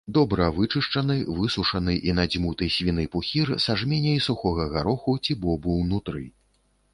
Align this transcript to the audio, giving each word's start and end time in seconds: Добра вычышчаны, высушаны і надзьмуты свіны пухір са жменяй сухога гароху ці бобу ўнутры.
Добра 0.17 0.45
вычышчаны, 0.53 1.17
высушаны 1.39 1.93
і 2.07 2.15
надзьмуты 2.19 2.69
свіны 2.77 3.05
пухір 3.17 3.51
са 3.67 3.77
жменяй 3.83 4.19
сухога 4.29 4.67
гароху 4.73 5.15
ці 5.23 5.39
бобу 5.45 5.77
ўнутры. 5.83 6.25